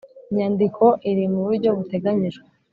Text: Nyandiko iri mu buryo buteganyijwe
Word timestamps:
Nyandiko 0.35 0.85
iri 1.09 1.25
mu 1.31 1.39
buryo 1.45 1.69
buteganyijwe 1.77 2.47